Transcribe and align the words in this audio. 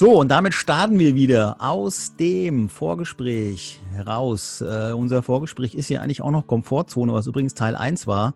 So, 0.00 0.18
und 0.18 0.30
damit 0.30 0.54
starten 0.54 0.98
wir 0.98 1.14
wieder 1.14 1.56
aus 1.58 2.16
dem 2.16 2.70
Vorgespräch 2.70 3.78
heraus. 3.92 4.62
Äh, 4.62 4.94
unser 4.94 5.22
Vorgespräch 5.22 5.74
ist 5.74 5.90
ja 5.90 6.00
eigentlich 6.00 6.22
auch 6.22 6.30
noch 6.30 6.46
Komfortzone, 6.46 7.12
was 7.12 7.26
übrigens 7.26 7.52
Teil 7.52 7.76
1 7.76 8.06
war. 8.06 8.32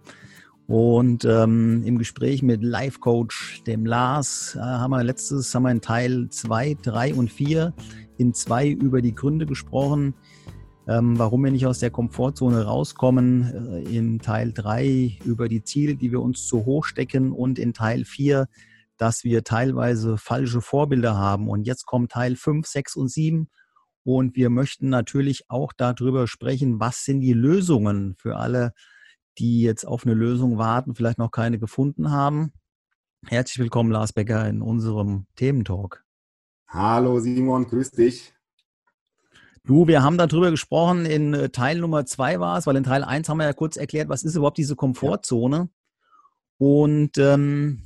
Und 0.67 1.25
ähm, 1.25 1.83
im 1.87 1.97
Gespräch 1.97 2.43
mit 2.43 2.63
Life 2.63 2.99
Coach, 3.01 3.63
dem 3.67 3.87
Lars, 3.87 4.55
äh, 4.57 4.61
haben 4.61 4.91
wir 4.91 5.03
letztes, 5.05 5.55
haben 5.55 5.63
wir 5.63 5.71
in 5.71 5.81
Teil 5.81 6.29
2, 6.29 6.77
3 6.83 7.15
und 7.15 7.33
4 7.33 7.73
in 8.19 8.35
2 8.35 8.69
über 8.69 9.01
die 9.01 9.15
Gründe 9.15 9.47
gesprochen, 9.47 10.13
ähm, 10.87 11.19
warum 11.19 11.45
wir 11.45 11.51
nicht 11.51 11.65
aus 11.65 11.79
der 11.79 11.91
Komfortzone 11.91 12.63
rauskommen. 12.63 13.87
Äh, 13.87 13.97
in 13.97 14.19
Teil 14.19 14.53
3 14.53 15.17
über 15.25 15.49
die 15.49 15.65
Ziele, 15.65 15.95
die 15.95 16.13
wir 16.13 16.21
uns 16.21 16.47
zu 16.47 16.67
hoch 16.67 16.85
stecken 16.85 17.33
und 17.33 17.59
in 17.59 17.73
Teil 17.73 18.05
4 18.05 18.49
dass 19.05 19.23
wir 19.23 19.45
teilweise 19.45 20.17
falsche 20.17 20.63
Vorbilder 20.63 21.15
haben. 21.15 21.51
Und 21.51 21.67
jetzt 21.67 21.85
kommt 21.85 22.13
Teil 22.13 22.37
5, 22.37 22.67
6 22.67 22.97
und 22.97 23.11
7. 23.11 23.51
Und 24.03 24.35
wir 24.35 24.49
möchten 24.49 24.89
natürlich 24.89 25.51
auch 25.51 25.75
darüber 25.77 26.27
sprechen, 26.27 26.81
was 26.81 27.05
sind 27.05 27.21
die 27.21 27.35
Lösungen 27.35 28.15
für 28.17 28.37
alle, 28.37 28.73
die 29.37 29.61
jetzt 29.61 29.87
auf 29.87 30.07
eine 30.07 30.15
Lösung 30.15 30.57
warten, 30.57 30.95
vielleicht 30.95 31.19
noch 31.19 31.31
keine 31.31 31.59
gefunden 31.59 32.13
haben. 32.13 32.55
Herzlich 33.27 33.59
willkommen, 33.59 33.91
Lars 33.91 34.15
Becker, 34.15 34.49
in 34.49 34.63
unserem 34.63 35.27
Thementalk. 35.37 36.03
Hallo 36.69 37.21
Simon, 37.21 37.67
grüß 37.67 37.91
dich. 37.91 38.33
Du, 39.65 39.87
wir 39.87 40.03
haben 40.03 40.17
darüber 40.17 40.51
gesprochen, 40.51 41.05
in 41.05 41.35
äh, 41.35 41.51
Teil 41.51 41.79
Nummer 41.79 42.07
zwei 42.07 42.41
war 42.41 42.57
es, 42.57 42.67
weil 42.67 42.77
in 42.77 42.85
Teil 42.85 43.05
1 43.05 43.29
haben 43.29 43.37
wir 43.37 43.45
ja 43.45 43.53
kurz 43.53 43.77
erklärt, 43.77 44.09
was 44.09 44.23
ist 44.23 44.35
überhaupt 44.35 44.57
diese 44.57 44.77
Komfortzone. 44.77 45.69
Und 46.57 47.19
ähm, 47.19 47.83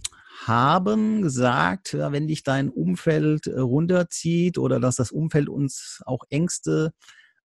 haben 0.47 1.23
gesagt, 1.23 1.95
wenn 1.95 2.29
dich 2.29 2.43
dein 2.43 2.71
Umfeld 2.71 3.47
äh, 3.47 3.59
runterzieht 3.59 4.59
oder 4.59 4.81
dass 4.81 4.97
das 4.97 5.11
Umfeld 5.11 5.49
uns 5.49 6.03
auch 6.07 6.25
Ängste 6.31 6.93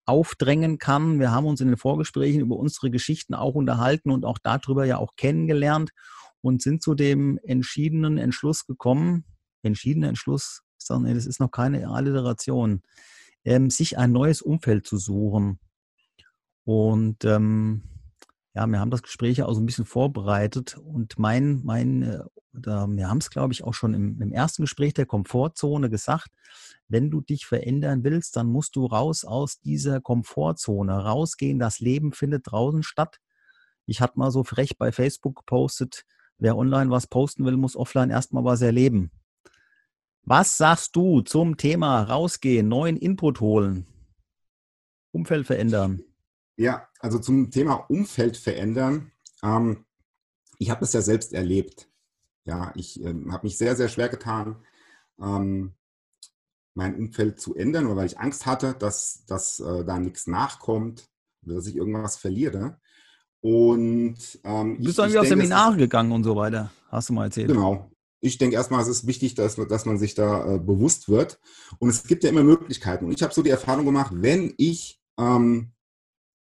aufdrängen 0.04 0.78
kann. 0.78 1.20
Wir 1.20 1.30
haben 1.30 1.46
uns 1.46 1.60
in 1.60 1.68
den 1.68 1.76
Vorgesprächen 1.76 2.40
über 2.40 2.56
unsere 2.56 2.90
Geschichten 2.90 3.34
auch 3.34 3.54
unterhalten 3.54 4.10
und 4.10 4.24
auch 4.24 4.38
darüber 4.38 4.84
ja 4.84 4.98
auch 4.98 5.14
kennengelernt 5.16 5.90
und 6.40 6.60
sind 6.60 6.82
zu 6.82 6.94
dem 6.94 7.38
entschiedenen 7.44 8.18
Entschluss 8.18 8.66
gekommen. 8.66 9.24
Entschiedener 9.62 10.08
Entschluss, 10.08 10.62
das 10.76 11.26
ist 11.26 11.38
noch 11.38 11.52
keine 11.52 11.88
Alliteration, 11.88 12.82
ähm, 13.44 13.70
sich 13.70 13.96
ein 13.96 14.10
neues 14.10 14.42
Umfeld 14.42 14.86
zu 14.86 14.98
suchen. 14.98 15.60
Und 16.64 17.24
ähm, 17.24 17.82
ja, 18.54 18.66
wir 18.66 18.80
haben 18.80 18.90
das 18.90 19.02
Gespräch 19.02 19.42
auch 19.42 19.54
so 19.54 19.60
ein 19.60 19.66
bisschen 19.66 19.86
vorbereitet 19.86 20.76
und 20.76 21.18
mein, 21.18 21.62
mein 21.64 22.02
äh, 22.02 22.24
wir 22.52 23.08
haben 23.08 23.18
es, 23.18 23.30
glaube 23.30 23.54
ich, 23.54 23.64
auch 23.64 23.72
schon 23.72 23.94
im, 23.94 24.20
im, 24.20 24.30
ersten 24.30 24.62
Gespräch 24.62 24.92
der 24.92 25.06
Komfortzone 25.06 25.88
gesagt, 25.88 26.28
wenn 26.86 27.10
du 27.10 27.22
dich 27.22 27.46
verändern 27.46 28.04
willst, 28.04 28.36
dann 28.36 28.46
musst 28.46 28.76
du 28.76 28.84
raus 28.84 29.24
aus 29.24 29.60
dieser 29.60 30.02
Komfortzone, 30.02 30.92
rausgehen. 30.92 31.58
Das 31.58 31.80
Leben 31.80 32.12
findet 32.12 32.50
draußen 32.50 32.82
statt. 32.82 33.20
Ich 33.86 34.02
hatte 34.02 34.18
mal 34.18 34.30
so 34.30 34.44
frech 34.44 34.76
bei 34.76 34.92
Facebook 34.92 35.36
gepostet, 35.36 36.04
wer 36.36 36.56
online 36.56 36.90
was 36.90 37.06
posten 37.06 37.46
will, 37.46 37.56
muss 37.56 37.74
offline 37.74 38.10
erstmal 38.10 38.44
was 38.44 38.60
erleben. 38.60 39.10
Was 40.24 40.58
sagst 40.58 40.94
du 40.94 41.22
zum 41.22 41.56
Thema 41.56 42.02
rausgehen, 42.02 42.68
neuen 42.68 42.96
Input 42.98 43.40
holen, 43.40 43.86
Umfeld 45.10 45.46
verändern? 45.46 46.02
Ja, 46.56 46.88
also 47.00 47.18
zum 47.18 47.50
Thema 47.50 47.74
Umfeld 47.74 48.36
verändern. 48.36 49.10
Ähm, 49.42 49.84
ich 50.58 50.70
habe 50.70 50.80
das 50.80 50.92
ja 50.92 51.02
selbst 51.02 51.32
erlebt. 51.32 51.88
Ja, 52.44 52.72
ich 52.74 53.02
ähm, 53.02 53.32
habe 53.32 53.46
mich 53.46 53.58
sehr, 53.58 53.76
sehr 53.76 53.88
schwer 53.88 54.08
getan, 54.08 54.56
ähm, 55.20 55.74
mein 56.74 56.96
Umfeld 56.96 57.40
zu 57.40 57.54
ändern, 57.54 57.94
weil 57.94 58.06
ich 58.06 58.18
Angst 58.18 58.46
hatte, 58.46 58.74
dass, 58.74 59.24
dass 59.26 59.60
äh, 59.60 59.84
da 59.84 59.98
nichts 59.98 60.26
nachkommt 60.26 61.08
oder 61.44 61.56
dass 61.56 61.66
ich 61.66 61.76
irgendwas 61.76 62.16
verliere. 62.16 62.80
Und 63.40 64.16
ähm, 64.44 64.78
du 64.78 64.84
bist 64.84 64.98
wieder 64.98 65.20
auf 65.20 65.26
Seminare 65.26 65.76
gegangen 65.76 66.12
und 66.12 66.24
so 66.24 66.36
weiter, 66.36 66.70
hast 66.88 67.08
du 67.08 67.12
mal 67.12 67.24
erzählt. 67.24 67.48
Genau. 67.48 67.90
Ich 68.20 68.38
denke 68.38 68.54
erstmal, 68.54 68.80
es 68.80 68.88
ist 68.88 69.06
wichtig, 69.06 69.34
dass, 69.34 69.56
dass 69.56 69.84
man 69.84 69.98
sich 69.98 70.14
da 70.14 70.54
äh, 70.54 70.58
bewusst 70.60 71.08
wird. 71.08 71.40
Und 71.80 71.88
es 71.88 72.04
gibt 72.04 72.22
ja 72.22 72.30
immer 72.30 72.44
Möglichkeiten. 72.44 73.06
Und 73.06 73.12
ich 73.12 73.22
habe 73.22 73.34
so 73.34 73.42
die 73.42 73.50
Erfahrung 73.50 73.84
gemacht, 73.84 74.12
wenn 74.14 74.54
ich 74.58 75.02
ähm, 75.18 75.71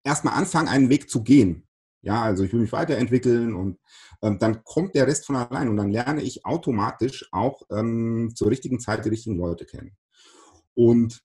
erstmal 0.10 0.34
anfangen, 0.34 0.68
einen 0.68 0.90
Weg 0.90 1.10
zu 1.10 1.24
gehen. 1.24 1.68
Ja, 2.02 2.22
also 2.22 2.44
ich 2.44 2.54
will 2.54 2.62
mich 2.62 2.72
weiterentwickeln 2.72 3.54
und 3.54 3.78
ähm, 4.22 4.40
dann 4.40 4.64
kommt 4.64 4.96
der 4.96 5.08
Rest 5.08 5.26
von 5.26 5.36
allein 5.36 5.68
und 5.68 5.78
dann 5.78 5.92
lerne 5.92 6.22
ich 6.22 6.46
automatisch 6.46 7.28
auch 7.32 7.62
ähm, 7.72 8.32
zur 8.36 8.50
richtigen 8.50 8.80
Zeit 8.80 9.04
die 9.04 9.10
richtigen 9.10 9.38
Leute 9.38 9.66
kennen. 9.66 9.98
Und 10.76 11.22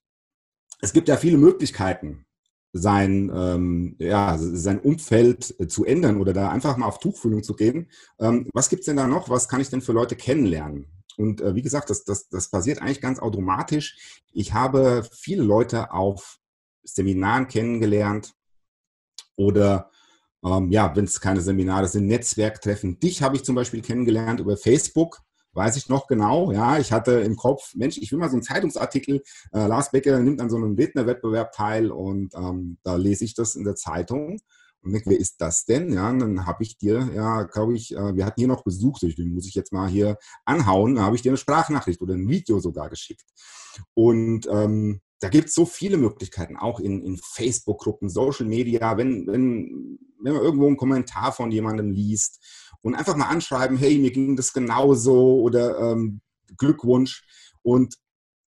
es 0.81 0.91
gibt 0.91 1.07
ja 1.07 1.15
viele 1.15 1.37
Möglichkeiten, 1.37 2.25
sein, 2.73 3.31
ähm, 3.33 3.95
ja, 3.99 4.37
sein 4.37 4.81
Umfeld 4.81 5.55
äh, 5.59 5.67
zu 5.67 5.85
ändern 5.85 6.19
oder 6.19 6.33
da 6.33 6.49
einfach 6.49 6.75
mal 6.75 6.87
auf 6.87 6.99
Tuchfühlung 6.99 7.41
zu 7.41 7.55
gehen. 7.55 7.89
Ähm, 8.19 8.49
was 8.53 8.67
gibt 8.67 8.81
es 8.81 8.87
denn 8.87 8.97
da 8.97 9.07
noch? 9.07 9.29
Was 9.29 9.47
kann 9.47 9.61
ich 9.61 9.69
denn 9.69 9.81
für 9.81 9.93
Leute 9.93 10.17
kennenlernen? 10.17 10.87
Und 11.17 11.39
äh, 11.39 11.55
wie 11.55 11.61
gesagt, 11.61 11.89
das, 11.89 12.03
das, 12.03 12.27
das 12.27 12.49
passiert 12.49 12.81
eigentlich 12.81 12.99
ganz 12.99 13.19
automatisch. 13.19 14.21
Ich 14.33 14.53
habe 14.53 15.07
viele 15.13 15.43
Leute 15.43 15.93
auf 15.93 16.37
Seminaren 16.83 17.47
kennengelernt, 17.47 18.33
oder 19.35 19.89
ähm, 20.43 20.71
ja, 20.71 20.95
wenn 20.95 21.05
es 21.05 21.19
keine 21.21 21.41
Seminare 21.41 21.87
sind, 21.87 22.07
Netzwerktreffen. 22.07 22.99
Dich 22.99 23.21
habe 23.21 23.35
ich 23.35 23.43
zum 23.43 23.55
Beispiel 23.55 23.81
kennengelernt 23.81 24.39
über 24.39 24.57
Facebook 24.57 25.21
weiß 25.55 25.77
ich 25.77 25.89
noch 25.89 26.07
genau. 26.07 26.51
Ja, 26.51 26.77
ich 26.77 26.91
hatte 26.91 27.13
im 27.21 27.35
Kopf, 27.35 27.73
Mensch, 27.75 27.97
ich 27.97 28.11
will 28.11 28.19
mal 28.19 28.29
so 28.29 28.35
einen 28.35 28.43
Zeitungsartikel. 28.43 29.23
Äh, 29.53 29.67
Lars 29.67 29.91
Becker 29.91 30.19
nimmt 30.19 30.41
an 30.41 30.49
so 30.49 30.57
einem 30.57 30.75
Rednerwettbewerb 30.75 31.53
teil 31.53 31.91
und 31.91 32.33
ähm, 32.35 32.77
da 32.83 32.95
lese 32.95 33.25
ich 33.25 33.33
das 33.33 33.55
in 33.55 33.63
der 33.63 33.75
Zeitung 33.75 34.39
und 34.81 34.91
denke, 34.91 35.09
wer 35.09 35.19
ist 35.19 35.41
das 35.41 35.65
denn? 35.65 35.91
Ja, 35.91 36.09
und 36.09 36.19
dann 36.19 36.45
habe 36.45 36.63
ich 36.63 36.77
dir, 36.77 37.09
ja, 37.15 37.43
glaube 37.43 37.73
ich, 37.73 37.95
äh, 37.95 38.15
wir 38.15 38.25
hatten 38.25 38.39
hier 38.39 38.47
noch 38.47 38.63
Besuch, 38.63 38.99
den 38.99 39.33
muss 39.33 39.47
ich 39.47 39.55
jetzt 39.55 39.73
mal 39.73 39.89
hier 39.89 40.17
anhauen. 40.43 40.95
Da 40.95 41.03
habe 41.03 41.15
ich 41.15 41.21
dir 41.21 41.31
eine 41.31 41.37
Sprachnachricht 41.37 42.01
oder 42.01 42.13
ein 42.13 42.29
Video 42.29 42.59
sogar 42.59 42.89
geschickt. 42.89 43.25
Und 43.93 44.47
ähm, 44.51 45.01
da 45.19 45.29
gibt 45.29 45.49
es 45.49 45.55
so 45.55 45.65
viele 45.65 45.97
Möglichkeiten, 45.97 46.57
auch 46.57 46.79
in, 46.79 47.01
in 47.03 47.17
Facebook-Gruppen, 47.17 48.09
Social 48.09 48.45
Media, 48.45 48.97
wenn, 48.97 49.27
wenn, 49.27 49.99
wenn 50.21 50.33
man 50.33 50.41
irgendwo 50.41 50.67
einen 50.67 50.77
Kommentar 50.77 51.31
von 51.31 51.51
jemandem 51.51 51.91
liest 51.91 52.43
und 52.81 52.95
einfach 52.95 53.15
mal 53.15 53.29
anschreiben, 53.29 53.77
hey, 53.77 53.97
mir 53.97 54.11
ging 54.11 54.35
das 54.35 54.53
genauso 54.53 55.39
oder 55.41 55.79
ähm, 55.79 56.21
Glückwunsch. 56.57 57.23
Und 57.63 57.95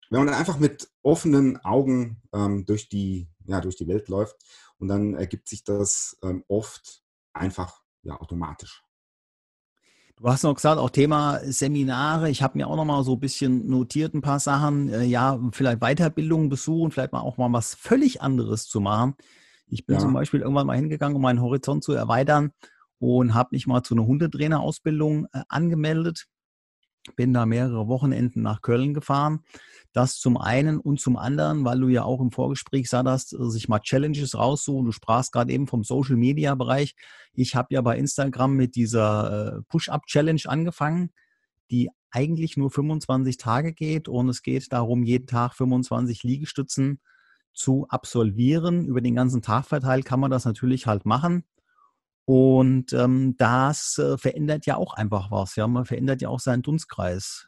wenn 0.09 0.19
man 0.19 0.27
dann 0.27 0.37
einfach 0.37 0.59
mit 0.59 0.89
offenen 1.01 1.57
Augen 1.57 2.21
ähm, 2.33 2.65
durch, 2.65 2.89
die, 2.89 3.29
ja, 3.45 3.61
durch 3.61 3.75
die 3.75 3.87
Welt 3.87 4.09
läuft 4.09 4.35
und 4.77 4.87
dann 4.87 5.15
ergibt 5.15 5.47
sich 5.47 5.63
das 5.63 6.17
ähm, 6.21 6.43
oft 6.47 7.01
einfach 7.33 7.81
ja, 8.03 8.19
automatisch. 8.19 8.83
Du 10.19 10.27
hast 10.27 10.41
noch 10.41 10.55
gesagt, 10.55 10.79
auch 10.79 10.89
Thema 10.89 11.39
Seminare. 11.43 12.31
Ich 12.31 12.41
habe 12.41 12.57
mir 12.57 12.67
auch 12.67 12.75
noch 12.75 12.85
mal 12.85 13.03
so 13.03 13.13
ein 13.13 13.19
bisschen 13.19 13.69
notiert, 13.69 14.15
ein 14.15 14.21
paar 14.21 14.39
Sachen. 14.39 14.89
Äh, 14.89 15.03
ja, 15.03 15.39
vielleicht 15.51 15.79
Weiterbildungen 15.79 16.49
besuchen, 16.49 16.89
vielleicht 16.89 17.11
mal 17.11 17.19
auch 17.19 17.37
mal 17.37 17.53
was 17.53 17.75
völlig 17.75 18.19
anderes 18.19 18.67
zu 18.67 18.81
machen. 18.81 19.13
Ich 19.67 19.85
bin 19.85 19.97
ja. 19.97 20.01
zum 20.01 20.13
Beispiel 20.13 20.39
irgendwann 20.39 20.65
mal 20.65 20.75
hingegangen, 20.75 21.15
um 21.15 21.21
meinen 21.21 21.41
Horizont 21.41 21.83
zu 21.83 21.93
erweitern 21.93 22.51
und 22.97 23.35
habe 23.35 23.49
mich 23.51 23.67
mal 23.67 23.83
zu 23.83 23.93
einer 23.93 24.07
Hundetrainerausbildung 24.07 25.27
äh, 25.33 25.43
angemeldet. 25.49 26.25
Bin 27.15 27.31
da 27.31 27.45
mehrere 27.45 27.87
Wochenenden 27.87 28.41
nach 28.41 28.63
Köln 28.63 28.95
gefahren. 28.95 29.43
Das 29.97 30.19
zum 30.19 30.37
einen 30.37 30.79
und 30.79 30.99
zum 31.01 31.17
anderen, 31.17 31.65
weil 31.65 31.79
du 31.79 31.87
ja 31.87 32.03
auch 32.03 32.21
im 32.21 32.29
Vorgespräch 32.31 32.87
sagst, 32.87 33.33
äh, 33.33 33.49
sich 33.49 33.67
mal 33.67 33.79
Challenges 33.79 34.37
raussuchen. 34.37 34.85
Du 34.85 34.91
sprachst 34.91 35.31
gerade 35.31 35.51
eben 35.51 35.65
vom 35.65 35.83
Social 35.83 36.17
Media 36.17 36.53
Bereich. 36.53 36.95
Ich 37.33 37.55
habe 37.55 37.73
ja 37.73 37.81
bei 37.81 37.97
Instagram 37.97 38.53
mit 38.53 38.75
dieser 38.75 39.57
äh, 39.57 39.61
Push-Up 39.69 40.05
Challenge 40.05 40.41
angefangen, 40.45 41.09
die 41.71 41.89
eigentlich 42.11 42.57
nur 42.57 42.69
25 42.69 43.37
Tage 43.37 43.73
geht 43.73 44.07
und 44.07 44.29
es 44.29 44.43
geht 44.43 44.71
darum, 44.71 45.01
jeden 45.01 45.25
Tag 45.25 45.55
25 45.55 46.21
Liegestützen 46.21 47.01
zu 47.55 47.87
absolvieren. 47.89 48.85
Über 48.85 49.01
den 49.01 49.15
ganzen 49.15 49.41
Tag 49.41 49.65
verteilt 49.65 50.05
kann 50.05 50.19
man 50.19 50.29
das 50.29 50.45
natürlich 50.45 50.85
halt 50.85 51.07
machen. 51.07 51.43
Und 52.25 52.93
ähm, 52.93 53.33
das 53.39 53.97
äh, 53.97 54.15
verändert 54.19 54.67
ja 54.67 54.77
auch 54.77 54.93
einfach 54.93 55.31
was. 55.31 55.55
Ja, 55.55 55.65
man 55.65 55.85
verändert 55.85 56.21
ja 56.21 56.29
auch 56.29 56.39
seinen 56.39 56.61
Dunstkreis, 56.61 57.46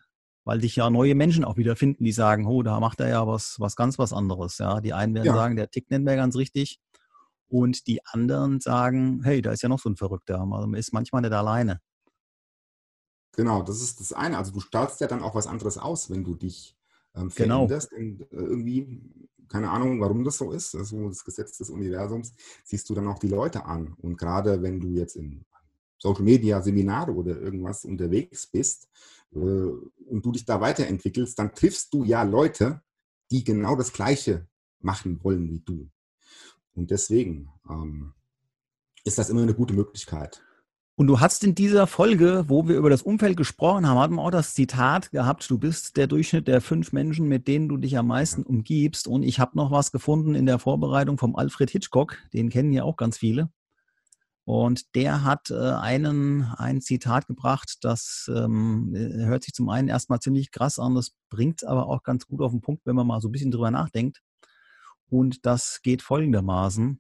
weil 0.50 0.62
sich 0.62 0.76
ja 0.78 0.90
neue 0.90 1.14
Menschen 1.14 1.46
auch 1.46 1.58
wieder 1.58 1.76
finden, 1.76 2.04
die 2.04 2.12
sagen, 2.12 2.48
oh, 2.48 2.64
da 2.64 2.80
macht 2.80 3.00
er 3.02 3.08
ja 3.08 3.28
was, 3.28 3.60
was 3.60 3.76
ganz 3.76 4.00
was 4.00 4.12
anderes. 4.12 4.58
Ja, 4.58 4.82
die 4.82 4.94
einen 4.94 5.14
werden 5.14 5.28
ja. 5.28 5.36
sagen, 5.36 5.56
der 5.56 5.70
tickt 5.70 5.92
nicht 5.92 6.02
mehr 6.02 6.16
ganz 6.16 6.36
richtig. 6.36 6.80
Und 7.50 7.86
die 7.86 8.04
anderen 8.04 8.60
sagen, 8.60 9.22
hey, 9.24 9.44
da 9.44 9.52
ist 9.52 9.62
ja 9.62 9.70
noch 9.70 9.78
so 9.78 9.92
ein 9.92 9.96
Verrückter. 9.96 10.44
Man 10.48 10.74
ist 10.74 10.92
manchmal 10.92 11.22
nicht 11.22 11.34
alleine. 11.34 11.82
Genau, 13.34 13.62
das 13.62 13.80
ist 13.80 14.00
das 14.00 14.12
eine. 14.12 14.40
Also 14.40 14.52
du 14.52 14.60
strahlst 14.60 15.00
ja 15.02 15.06
dann 15.06 15.22
auch 15.22 15.36
was 15.36 15.46
anderes 15.46 15.78
aus, 15.78 16.10
wenn 16.10 16.24
du 16.24 16.34
dich 16.34 16.76
ähm, 17.14 17.30
genau. 17.36 17.68
veränderst. 17.68 17.92
Genau. 17.92 18.10
Und 18.10 18.22
äh, 18.32 18.44
irgendwie 18.44 19.30
keine 19.50 19.70
Ahnung, 19.70 20.02
warum 20.02 20.24
das 20.24 20.38
so 20.38 20.52
ist, 20.52 20.74
also 20.74 21.10
das 21.10 21.24
Gesetz 21.24 21.60
des 21.60 21.70
Universums, 21.70 22.34
siehst 22.64 22.90
du 22.90 22.96
dann 22.96 23.08
auch 23.08 23.20
die 23.20 23.28
Leute 23.28 23.66
an. 23.66 23.94
Und 24.02 24.18
gerade 24.18 24.64
wenn 24.64 24.80
du 24.80 24.88
jetzt 24.88 25.16
in 25.16 25.46
Social 26.00 26.24
Media 26.24 26.62
Seminare 26.62 27.14
oder 27.14 27.40
irgendwas 27.40 27.86
unterwegs 27.86 28.48
bist 28.48 28.90
äh, 29.34 29.38
und 29.38 30.26
du 30.26 30.32
dich 30.32 30.46
da 30.46 30.60
weiterentwickelst, 30.60 31.38
dann 31.38 31.54
triffst 31.54 31.94
du 31.94 32.04
ja 32.04 32.24
Leute, 32.24 32.82
die 33.32 33.44
genau 33.44 33.76
das 33.76 33.94
Gleiche 33.94 34.48
machen 34.80 35.24
wollen 35.24 35.50
wie 35.50 35.60
du. 35.60 35.90
Und 36.74 36.90
deswegen 36.92 37.50
ähm, 37.70 38.14
ist 39.04 39.18
das 39.18 39.30
immer 39.30 39.44
eine 39.44 39.54
gute 39.54 39.74
Möglichkeit. 39.74 40.42
Und 40.96 41.08
du 41.08 41.22
hast 41.22 41.46
in 41.46 41.56
dieser 41.56 41.88
Folge, 41.88 42.44
wo 42.50 42.68
wir 42.68 42.76
über 42.76 42.90
das 42.90 43.04
Umfeld 43.04 43.38
gesprochen 43.38 43.88
haben, 43.88 44.00
hatten 44.00 44.16
wir 44.16 44.22
auch 44.22 44.32
das 44.32 44.54
Zitat 44.54 45.12
gehabt, 45.12 45.50
du 45.50 45.58
bist 45.58 45.96
der 45.96 46.08
Durchschnitt 46.08 46.50
der 46.50 46.60
fünf 46.60 46.92
Menschen, 46.92 47.30
mit 47.30 47.48
denen 47.48 47.70
du 47.70 47.78
dich 47.78 47.98
am 47.98 48.08
meisten 48.08 48.44
umgibst. 48.44 49.08
Und 49.08 49.24
ich 49.24 49.40
habe 49.40 49.56
noch 49.56 49.72
was 49.72 49.94
gefunden 49.94 50.36
in 50.36 50.46
der 50.46 50.60
Vorbereitung 50.60 51.18
vom 51.18 51.38
Alfred 51.38 51.70
Hitchcock, 51.70 52.18
den 52.34 52.50
kennen 52.50 52.74
ja 52.74 52.84
auch 52.84 52.98
ganz 52.98 53.18
viele. 53.18 53.50
Und 54.50 54.96
der 54.96 55.24
hat 55.24 55.52
äh, 55.52 55.74
einen, 55.74 56.44
ein 56.58 56.82
Zitat 56.82 57.28
gebracht, 57.28 57.78
das 57.82 58.28
ähm, 58.36 58.96
hört 58.96 59.44
sich 59.44 59.54
zum 59.54 59.70
einen 59.70 59.90
erstmal 59.90 60.22
ziemlich 60.22 60.50
krass 60.50 60.80
an, 60.80 60.96
das 60.96 61.12
bringt 61.30 61.64
aber 61.64 61.86
auch 61.86 62.02
ganz 62.02 62.26
gut 62.26 62.42
auf 62.42 62.50
den 62.52 62.60
Punkt, 62.60 62.84
wenn 62.88 62.96
man 62.96 63.06
mal 63.06 63.22
so 63.22 63.28
ein 63.28 63.32
bisschen 63.32 63.52
drüber 63.52 63.70
nachdenkt. 63.70 64.24
Und 65.08 65.46
das 65.46 65.84
geht 65.84 66.02
folgendermaßen. 66.02 67.00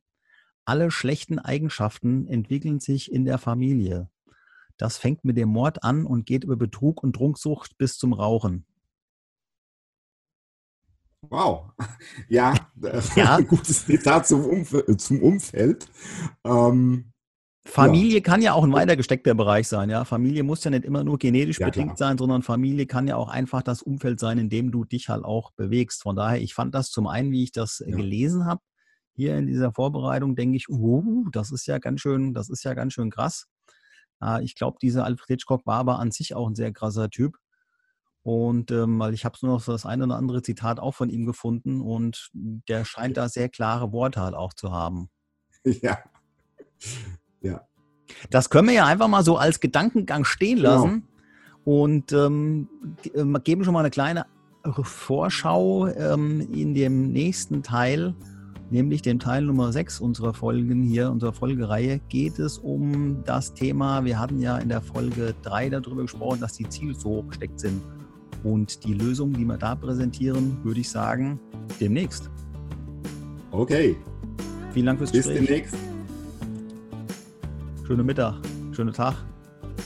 Alle 0.65 0.91
schlechten 0.91 1.39
Eigenschaften 1.39 2.27
entwickeln 2.27 2.79
sich 2.79 3.11
in 3.11 3.25
der 3.25 3.39
Familie. 3.39 4.11
Das 4.77 4.97
fängt 4.97 5.25
mit 5.25 5.35
dem 5.35 5.49
Mord 5.49 5.83
an 5.83 6.05
und 6.05 6.27
geht 6.27 6.43
über 6.43 6.55
Betrug 6.55 7.01
und 7.01 7.13
Trunksucht 7.13 7.79
bis 7.79 7.97
zum 7.97 8.13
Rauchen. 8.13 8.67
Wow, 11.21 11.71
ja, 12.27 12.53
ja. 13.15 13.37
ein 13.37 13.47
gutes 13.47 13.87
Zitat 13.87 14.27
zum, 14.27 14.45
Umf 14.45 14.75
zum 14.99 15.23
Umfeld. 15.23 15.89
Ähm, 16.43 17.11
Familie 17.69 18.15
ja. 18.15 18.19
kann 18.21 18.41
ja 18.41 18.53
auch 18.53 18.63
ein 18.63 18.73
weiter 18.73 18.95
gesteckter 18.95 19.33
Bereich 19.33 19.67
sein, 19.67 19.89
ja. 19.89 20.03
Familie 20.05 20.43
muss 20.43 20.63
ja 20.63 20.71
nicht 20.71 20.85
immer 20.85 21.03
nur 21.03 21.17
genetisch 21.17 21.59
ja, 21.59 21.67
bedingt 21.67 21.95
klar. 21.95 21.97
sein, 21.97 22.17
sondern 22.17 22.41
Familie 22.43 22.85
kann 22.85 23.07
ja 23.07 23.15
auch 23.15 23.29
einfach 23.29 23.61
das 23.61 23.81
Umfeld 23.81 24.19
sein, 24.19 24.37
in 24.37 24.49
dem 24.49 24.71
du 24.71 24.85
dich 24.85 25.09
halt 25.09 25.23
auch 25.23 25.51
bewegst. 25.51 26.01
Von 26.03 26.15
daher, 26.15 26.41
ich 26.41 26.53
fand 26.53 26.73
das 26.73 26.89
zum 26.89 27.07
einen, 27.07 27.31
wie 27.31 27.43
ich 27.43 27.51
das 27.51 27.83
ja. 27.85 27.95
gelesen 27.95 28.45
habe, 28.45 28.61
hier 29.13 29.37
in 29.37 29.47
dieser 29.47 29.73
Vorbereitung 29.73 30.35
denke 30.35 30.57
ich, 30.57 30.69
uh, 30.69 31.29
das 31.31 31.51
ist 31.51 31.67
ja 31.67 31.77
ganz 31.77 32.01
schön, 32.01 32.33
das 32.33 32.49
ist 32.49 32.63
ja 32.63 32.73
ganz 32.73 32.93
schön 32.93 33.09
krass. 33.11 33.47
Äh, 34.23 34.43
ich 34.43 34.55
glaube, 34.55 34.77
dieser 34.81 35.05
Alfred 35.05 35.27
Hitchcock 35.27 35.65
war 35.65 35.79
aber 35.79 35.99
an 35.99 36.11
sich 36.11 36.35
auch 36.35 36.47
ein 36.47 36.55
sehr 36.55 36.71
krasser 36.71 37.09
Typ. 37.09 37.37
Und 38.23 38.71
ähm, 38.71 38.99
weil 38.99 39.13
ich 39.13 39.25
habe 39.25 39.37
nur 39.41 39.53
noch 39.53 39.61
so 39.61 39.71
das 39.71 39.85
eine 39.85 40.03
oder 40.03 40.15
andere 40.15 40.41
Zitat 40.41 40.79
auch 40.79 40.93
von 40.93 41.09
ihm 41.09 41.25
gefunden 41.25 41.81
und 41.81 42.29
der 42.33 42.85
scheint 42.85 43.17
da 43.17 43.29
sehr 43.29 43.49
klare 43.49 43.91
Worte 43.91 44.21
halt 44.21 44.35
auch 44.35 44.53
zu 44.53 44.71
haben. 44.71 45.09
Ja. 45.81 45.99
Ja. 47.41 47.61
Das 48.29 48.49
können 48.49 48.67
wir 48.67 48.75
ja 48.75 48.85
einfach 48.85 49.07
mal 49.07 49.23
so 49.23 49.37
als 49.37 49.59
Gedankengang 49.59 50.25
stehen 50.25 50.57
genau. 50.57 50.69
lassen 50.69 50.89
genau. 50.89 51.83
und 51.83 52.11
ähm, 52.13 52.67
ähm, 53.13 53.37
geben 53.43 53.63
schon 53.63 53.73
mal 53.73 53.81
eine 53.81 53.91
kleine 53.91 54.25
Vorschau 54.81 55.87
ähm, 55.87 56.41
in 56.51 56.73
dem 56.73 57.11
nächsten 57.11 57.63
Teil 57.63 58.15
nämlich 58.71 59.01
dem 59.01 59.19
Teil 59.19 59.43
Nummer 59.43 59.71
6 59.71 59.99
unserer 59.99 60.33
Folgen 60.33 60.83
hier, 60.83 61.11
unserer 61.11 61.33
Folgereihe, 61.33 61.99
geht 62.09 62.39
es 62.39 62.57
um 62.57 63.23
das 63.25 63.53
Thema, 63.53 64.05
wir 64.05 64.19
hatten 64.19 64.39
ja 64.39 64.57
in 64.57 64.69
der 64.69 64.81
Folge 64.81 65.33
3 65.43 65.69
darüber 65.69 66.03
gesprochen, 66.03 66.39
dass 66.41 66.53
die 66.53 66.67
Ziele 66.69 66.93
so 66.93 67.09
hoch 67.09 67.27
gesteckt 67.27 67.59
sind. 67.59 67.81
Und 68.43 68.85
die 68.85 68.93
Lösung, 68.93 69.33
die 69.33 69.43
wir 69.43 69.57
da 69.57 69.75
präsentieren, 69.75 70.63
würde 70.63 70.79
ich 70.79 70.89
sagen, 70.89 71.39
demnächst. 71.79 72.29
Okay. 73.51 73.97
Vielen 74.71 74.85
Dank 74.85 74.99
fürs 74.99 75.11
Bis 75.11 75.25
Gespräch. 75.25 75.39
Bis 75.39 75.47
demnächst. 75.47 75.98
Schönen 77.89 78.05
Mittag, 78.05 78.35
schönen 78.71 78.93
Tag, 78.93 79.15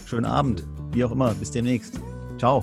schönen 0.06 0.26
Abend, 0.26 0.66
wie 0.92 1.06
auch 1.06 1.12
immer. 1.14 1.34
Bis 1.36 1.52
demnächst. 1.52 2.02
Ciao. 2.38 2.62